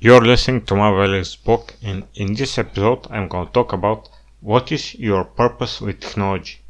You're 0.00 0.20
listening 0.20 0.64
to 0.66 0.76
Marvelous 0.76 1.34
Book, 1.34 1.74
and 1.82 2.06
in 2.14 2.34
this 2.34 2.56
episode, 2.56 3.08
I'm 3.10 3.26
going 3.26 3.48
to 3.48 3.52
talk 3.52 3.72
about 3.72 4.08
what 4.40 4.70
is 4.70 4.94
your 4.94 5.24
purpose 5.24 5.80
with 5.80 5.98
technology. 5.98 6.60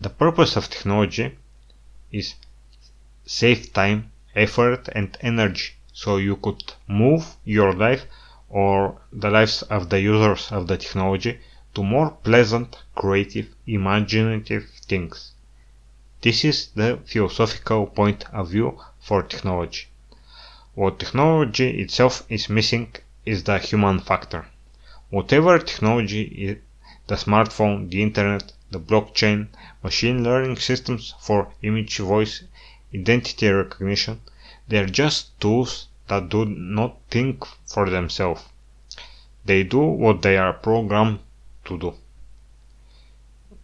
The 0.00 0.08
purpose 0.08 0.56
of 0.56 0.70
technology 0.70 1.36
is 2.10 2.36
save 3.26 3.74
time, 3.74 4.12
effort, 4.34 4.88
and 4.92 5.14
energy 5.20 5.72
so 5.92 6.16
you 6.16 6.36
could 6.36 6.72
move 6.88 7.36
your 7.44 7.74
life 7.74 8.06
or 8.48 9.02
the 9.12 9.28
lives 9.28 9.60
of 9.64 9.90
the 9.90 10.00
users 10.00 10.50
of 10.52 10.68
the 10.68 10.78
technology 10.78 11.38
to 11.74 11.82
more 11.82 12.12
pleasant, 12.12 12.82
creative, 12.94 13.54
imaginative 13.66 14.70
things. 14.86 15.32
This 16.22 16.46
is 16.46 16.68
the 16.68 17.00
philosophical 17.04 17.88
point 17.88 18.24
of 18.32 18.48
view 18.48 18.80
for 19.00 19.22
technology. 19.22 19.88
What 20.76 20.98
technology 20.98 21.80
itself 21.82 22.24
is 22.28 22.48
missing 22.48 22.92
is 23.24 23.44
the 23.44 23.58
human 23.58 24.00
factor. 24.00 24.46
Whatever 25.08 25.60
technology, 25.60 26.22
is 26.22 26.58
the 27.06 27.14
smartphone, 27.14 27.90
the 27.90 28.02
internet, 28.02 28.52
the 28.72 28.80
blockchain, 28.80 29.48
machine 29.84 30.24
learning 30.24 30.56
systems 30.56 31.14
for 31.20 31.52
image, 31.62 31.98
voice, 31.98 32.42
identity 32.92 33.48
recognition, 33.48 34.20
they 34.66 34.78
are 34.78 34.86
just 34.86 35.38
tools 35.40 35.86
that 36.08 36.28
do 36.28 36.44
not 36.44 36.98
think 37.08 37.44
for 37.66 37.88
themselves. 37.88 38.42
They 39.44 39.62
do 39.62 39.78
what 39.78 40.22
they 40.22 40.36
are 40.36 40.54
programmed 40.54 41.20
to 41.66 41.78
do. 41.78 41.94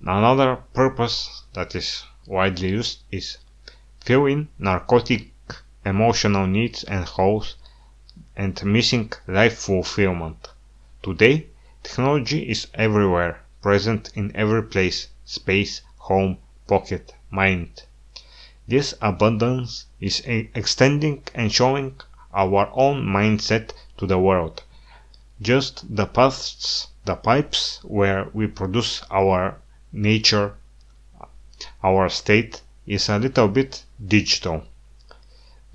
Another 0.00 0.56
purpose 0.74 1.44
that 1.52 1.76
is 1.76 2.02
widely 2.26 2.70
used 2.70 3.02
is 3.12 3.38
filling 4.00 4.48
narcotic 4.58 5.30
emotional 5.86 6.48
needs 6.48 6.82
and 6.82 7.04
holes, 7.04 7.54
and 8.36 8.64
missing 8.64 9.12
life 9.28 9.56
fulfillment. 9.56 10.48
Today, 11.00 11.46
technology 11.84 12.50
is 12.50 12.66
everywhere, 12.74 13.40
present 13.62 14.10
in 14.16 14.34
every 14.34 14.64
place, 14.64 15.06
space, 15.24 15.82
home, 15.98 16.38
pocket, 16.66 17.14
mind. 17.30 17.84
This 18.66 18.94
abundance 19.00 19.86
is 20.00 20.22
extending 20.26 21.22
and 21.32 21.52
showing 21.52 22.00
our 22.34 22.68
own 22.72 23.06
mindset 23.06 23.70
to 23.98 24.06
the 24.06 24.18
world. 24.18 24.64
Just 25.40 25.94
the 25.94 26.06
paths, 26.06 26.88
the 27.04 27.14
pipes 27.14 27.78
where 27.84 28.28
we 28.32 28.48
produce 28.48 29.02
our 29.08 29.58
nature, 29.92 30.54
our 31.84 32.08
state 32.08 32.62
is 32.86 33.08
a 33.08 33.18
little 33.18 33.46
bit 33.46 33.84
digital. 34.04 34.64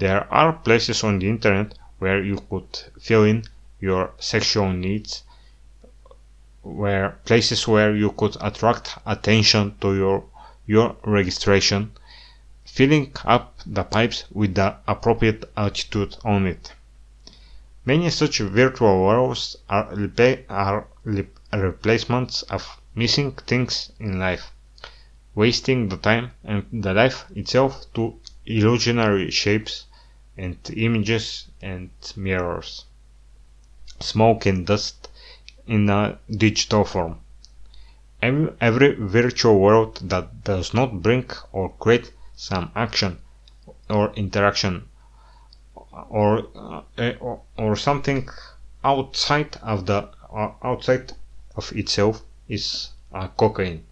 There 0.00 0.32
are 0.32 0.54
places 0.54 1.04
on 1.04 1.18
the 1.18 1.28
internet 1.28 1.74
where 1.98 2.24
you 2.24 2.38
could 2.48 2.78
fill 2.98 3.24
in 3.24 3.44
your 3.80 4.12
sexual 4.18 4.72
needs, 4.72 5.24
where 6.62 7.18
places 7.26 7.68
where 7.68 7.94
you 7.94 8.10
could 8.12 8.34
attract 8.40 8.96
attention 9.04 9.76
to 9.82 9.94
your 9.94 10.24
your 10.66 10.96
registration, 11.04 11.92
filling 12.64 13.12
up 13.26 13.60
the 13.66 13.84
pipes 13.84 14.24
with 14.32 14.54
the 14.54 14.76
appropriate 14.88 15.44
attitude 15.54 16.16
on 16.24 16.46
it. 16.46 16.72
Many 17.84 18.08
such 18.08 18.38
virtual 18.38 19.02
worlds 19.04 19.56
are, 19.68 19.92
are 20.48 20.86
replacements 21.52 22.40
of 22.44 22.80
missing 22.94 23.32
things 23.32 23.92
in 23.98 24.18
life, 24.18 24.50
wasting 25.34 25.90
the 25.90 25.98
time 25.98 26.30
and 26.42 26.64
the 26.72 26.94
life 26.94 27.26
itself 27.36 27.84
to 27.92 28.18
illusionary 28.46 29.30
shapes 29.30 29.84
and 30.40 30.58
images 30.74 31.46
and 31.60 31.90
mirrors, 32.16 32.86
smoke 34.00 34.46
and 34.46 34.66
dust 34.66 35.08
in 35.66 35.90
a 35.90 36.18
digital 36.30 36.84
form. 36.84 37.20
Every, 38.22 38.52
every 38.60 38.94
virtual 38.94 39.58
world 39.58 40.00
that 40.08 40.44
does 40.44 40.72
not 40.72 41.02
bring 41.02 41.30
or 41.52 41.68
create 41.78 42.12
some 42.34 42.72
action 42.74 43.18
or 43.90 44.12
interaction 44.14 44.88
or 46.08 46.46
uh, 46.56 46.82
or, 47.20 47.42
or 47.58 47.76
something 47.76 48.28
outside 48.82 49.56
of 49.62 49.86
the 49.86 50.08
uh, 50.32 50.52
outside 50.62 51.12
of 51.56 51.72
itself 51.72 52.22
is 52.48 52.90
uh, 53.12 53.28
cocaine. 53.36 53.84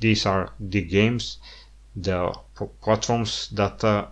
These 0.00 0.26
are 0.26 0.52
the 0.58 0.82
games, 0.82 1.38
the 1.94 2.34
platforms 2.82 3.48
that 3.52 3.84
uh, 3.84 4.06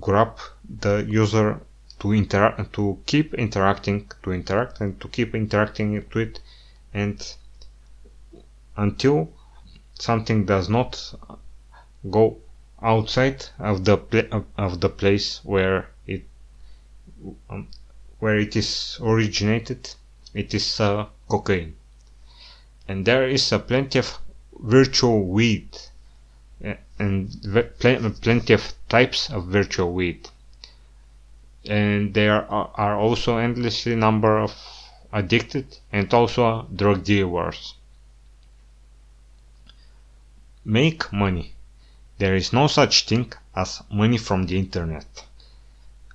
grab 0.00 0.38
the 0.68 1.04
user 1.08 1.60
to 1.98 2.12
interact 2.12 2.72
to 2.72 2.98
keep 3.06 3.34
interacting 3.34 4.10
to 4.22 4.32
interact 4.32 4.80
and 4.80 5.00
to 5.00 5.08
keep 5.08 5.34
interacting 5.34 6.04
to 6.10 6.18
it 6.18 6.40
and 6.92 7.34
until 8.76 9.28
something 9.98 10.44
does 10.44 10.68
not 10.68 11.14
go 12.10 12.36
outside 12.82 13.46
of 13.58 13.84
the 13.84 13.96
of 14.58 14.80
the 14.80 14.88
place 14.88 15.40
where 15.44 15.88
it 16.06 16.24
um, 17.48 17.68
where 18.18 18.38
it 18.38 18.54
is 18.56 18.98
originated 19.00 19.94
it 20.34 20.52
is 20.52 20.80
uh, 20.80 21.06
cocaine 21.28 21.74
and 22.88 23.06
there 23.06 23.28
is 23.28 23.52
uh, 23.52 23.58
plenty 23.58 23.98
of 23.98 24.18
virtual 24.58 25.22
weed 25.24 25.68
and 26.98 27.30
plenty 27.78 28.54
of 28.54 28.74
types 28.88 29.30
of 29.30 29.46
virtual 29.46 29.92
weed. 29.92 30.28
And 31.68 32.14
there 32.14 32.50
uh, 32.52 32.68
are 32.74 32.96
also 32.96 33.38
endlessly 33.38 33.94
number 33.96 34.38
of 34.38 34.54
addicted 35.12 35.78
and 35.92 36.12
also 36.12 36.66
drug 36.74 37.04
dealers. 37.04 37.74
Make 40.64 41.12
money. 41.12 41.54
There 42.18 42.34
is 42.34 42.52
no 42.52 42.66
such 42.66 43.06
thing 43.06 43.32
as 43.54 43.82
money 43.90 44.18
from 44.18 44.46
the 44.46 44.58
internet. 44.58 45.24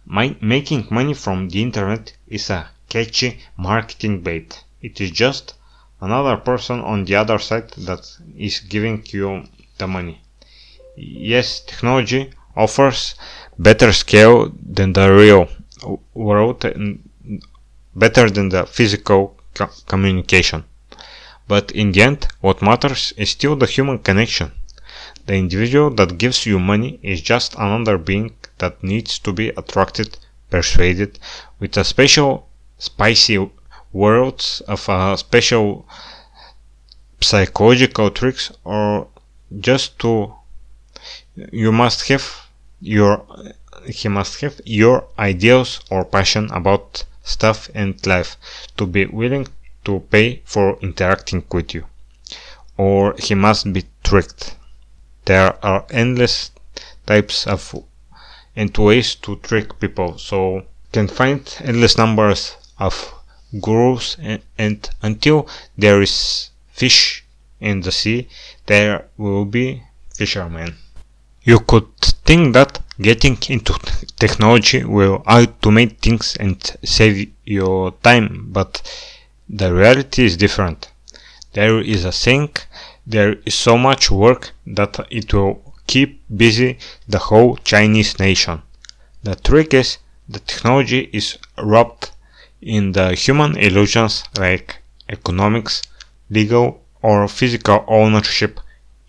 My, 0.05 0.35
making 0.41 0.87
money 0.89 1.13
from 1.13 1.49
the 1.49 1.61
internet 1.61 2.13
is 2.27 2.49
a 2.49 2.69
catchy 2.89 3.39
marketing 3.57 4.21
bait. 4.21 4.63
It 4.81 4.99
is 4.99 5.11
just 5.11 5.53
another 6.01 6.37
person 6.37 6.79
on 6.81 7.05
the 7.05 7.15
other 7.15 7.39
side 7.39 7.71
that 7.71 8.05
is 8.37 8.59
giving 8.59 9.03
you 9.11 9.47
the 9.77 9.87
money 9.87 10.21
yes, 10.95 11.61
technology 11.61 12.31
offers 12.55 13.15
better 13.57 13.93
scale 13.93 14.51
than 14.61 14.93
the 14.93 15.11
real 15.11 15.47
world 16.13 16.63
and 16.65 17.09
better 17.95 18.29
than 18.29 18.49
the 18.49 18.65
physical 18.65 19.35
co 19.53 19.67
communication. 19.87 20.63
But 21.47 21.71
in 21.71 21.91
the 21.91 22.01
end, 22.01 22.27
what 22.39 22.61
matters 22.61 23.13
is 23.17 23.29
still 23.29 23.55
the 23.55 23.65
human 23.65 23.99
connection. 23.99 24.51
The 25.25 25.35
individual 25.35 25.89
that 25.91 26.17
gives 26.17 26.45
you 26.45 26.59
money 26.59 26.99
is 27.03 27.21
just 27.21 27.55
another 27.55 27.97
being 27.97 28.35
that 28.57 28.83
needs 28.83 29.19
to 29.19 29.33
be 29.33 29.49
attracted, 29.49 30.17
persuaded, 30.49 31.19
with 31.59 31.77
a 31.77 31.83
special 31.83 32.47
spicy 32.77 33.49
words 33.93 34.61
of 34.67 34.87
a 34.89 35.17
special 35.17 35.85
psychological 37.19 38.09
tricks 38.09 38.51
or 38.63 39.07
just 39.59 39.99
to 39.99 40.33
you 41.51 41.71
must 41.71 42.07
have 42.07 42.40
your 42.81 43.25
he 43.87 44.09
must 44.09 44.41
have 44.41 44.59
your 44.65 45.07
ideals 45.17 45.79
or 45.89 46.03
passion 46.03 46.49
about 46.51 47.05
stuff 47.23 47.69
and 47.73 48.05
life 48.05 48.35
to 48.77 48.85
be 48.85 49.05
willing 49.05 49.47
to 49.85 49.99
pay 50.11 50.41
for 50.45 50.77
interacting 50.81 51.43
with 51.51 51.73
you. 51.73 51.85
Or 52.77 53.15
he 53.17 53.35
must 53.35 53.71
be 53.71 53.85
tricked. 54.03 54.55
There 55.25 55.63
are 55.63 55.85
endless 55.91 56.51
types 57.05 57.47
of 57.47 57.75
and 58.55 58.75
ways 58.77 59.15
to 59.15 59.37
trick 59.37 59.79
people 59.79 60.17
so 60.17 60.55
you 60.55 60.63
can 60.91 61.07
find 61.07 61.57
endless 61.61 61.97
numbers 61.97 62.57
of 62.79 63.13
gurus 63.61 64.17
and, 64.19 64.41
and 64.57 64.89
until 65.01 65.47
there 65.77 66.01
is 66.01 66.49
fish 66.71 67.23
in 67.59 67.81
the 67.81 67.91
sea 67.91 68.27
there 68.65 69.05
will 69.17 69.45
be 69.45 69.83
fishermen 70.13 70.75
you 71.43 71.59
could 71.59 71.87
think 72.25 72.53
that 72.53 72.79
getting 72.99 73.37
into 73.49 73.73
technology 74.19 74.83
will 74.83 75.19
automate 75.23 75.97
things 75.97 76.37
and 76.39 76.77
save 76.83 77.31
your 77.45 77.91
time, 78.03 78.47
but 78.51 78.81
the 79.49 79.73
reality 79.73 80.25
is 80.25 80.37
different. 80.37 80.89
There 81.53 81.79
is 81.79 82.05
a 82.05 82.11
saying, 82.11 82.55
there 83.05 83.37
is 83.45 83.55
so 83.55 83.77
much 83.77 84.11
work 84.11 84.51
that 84.67 85.07
it 85.09 85.33
will 85.33 85.73
keep 85.87 86.21
busy 86.35 86.77
the 87.07 87.17
whole 87.17 87.57
Chinese 87.57 88.19
nation. 88.19 88.61
The 89.23 89.35
trick 89.35 89.73
is 89.73 89.97
the 90.29 90.39
technology 90.39 91.09
is 91.11 91.37
wrapped 91.57 92.11
in 92.61 92.91
the 92.93 93.15
human 93.15 93.57
illusions 93.57 94.23
like 94.37 94.77
economics, 95.09 95.81
legal 96.29 96.81
or 97.01 97.27
physical 97.27 97.83
ownership, 97.87 98.59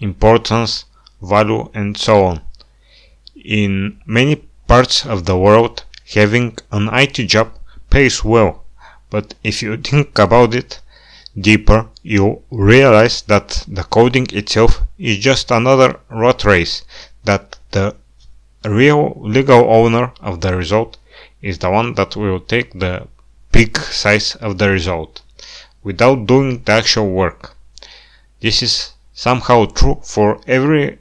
importance, 0.01 0.87
value, 1.23 1.71
and 1.75 1.97
so 1.97 2.25
on. 2.25 2.41
In 3.37 4.01
many 4.07 4.37
parts 4.67 5.07
of 5.07 5.25
the 5.25 5.37
world, 5.37 5.85
having 6.15 6.59
an 6.71 6.89
IT 6.93 7.27
job 7.27 7.53
pays 7.91 8.25
well, 8.25 8.65
but 9.11 9.35
if 9.43 9.63
you 9.63 9.77
think 9.91 10.19
about 10.19 10.55
it 10.55 10.81
deeper, 11.39 11.89
you 12.03 12.43
realize 12.51 13.23
that 13.23 13.65
the 13.69 13.85
coding 13.85 14.27
itself 14.33 14.83
is 14.99 15.19
just 15.19 15.51
another 15.51 16.01
rat 16.11 16.45
race, 16.45 16.83
that 17.25 17.57
the 17.71 17.95
real 18.65 19.15
legal 19.17 19.65
owner 19.71 20.13
of 20.21 20.41
the 20.41 20.55
result 20.57 20.99
is 21.41 21.59
the 21.59 21.71
one 21.71 21.95
that 21.95 22.17
will 22.17 22.41
take 22.41 22.79
the 22.79 23.07
big 23.51 23.77
size 23.79 24.35
of 24.37 24.59
the 24.59 24.69
result 24.69 25.23
without 25.83 26.27
doing 26.27 26.63
the 26.65 26.73
actual 26.73 27.11
work. 27.11 27.57
This 28.41 28.63
is 28.63 28.93
somehow 29.13 29.67
true 29.67 30.01
for 30.03 30.41
every 30.47 30.99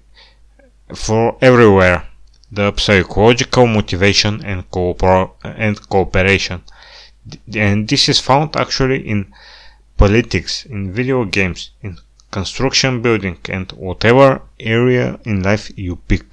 for 0.95 1.38
everywhere. 1.41 2.07
The 2.51 2.75
psychological 2.75 3.67
motivation 3.67 4.43
and, 4.43 4.69
cooper- 4.69 5.29
and 5.43 5.79
cooperation. 5.89 6.63
And 7.53 7.88
this 7.88 8.09
is 8.09 8.19
found 8.19 8.55
actually 8.55 9.07
in 9.07 9.33
politics 9.97 10.65
in 10.65 10.91
video 10.91 11.25
games 11.25 11.71
in 11.81 11.97
construction 12.31 13.01
building 13.01 13.38
and 13.49 13.71
whatever 13.73 14.41
area 14.59 15.19
in 15.25 15.43
life 15.43 15.71
you 15.77 15.95
pick 15.95 16.25